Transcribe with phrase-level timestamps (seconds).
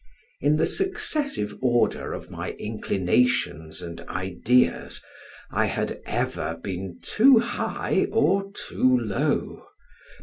[0.39, 4.99] In the successive order of my inclinations and ideas,
[5.51, 9.67] I had ever been too high or too low.